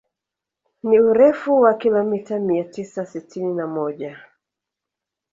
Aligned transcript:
Ni 0.83 0.99
urefu 0.99 1.59
wa 1.61 1.73
kilomita 1.73 2.39
mia 2.39 2.63
tisa 2.63 3.05
sitini 3.05 3.53
na 3.53 3.67
moja 3.67 4.19